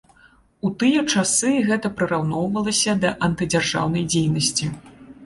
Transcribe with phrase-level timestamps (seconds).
[0.67, 4.73] У тыя часы гэта прыраўноўвалася да антыдзяржаўнай дзейнасці.